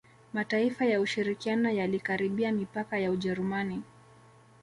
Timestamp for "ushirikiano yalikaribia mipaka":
1.01-2.97